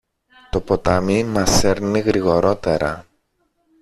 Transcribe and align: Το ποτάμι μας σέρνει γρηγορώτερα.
Το 0.49 0.61
ποτάμι 0.61 1.23
μας 1.23 1.51
σέρνει 1.51 1.99
γρηγορώτερα. 1.99 3.05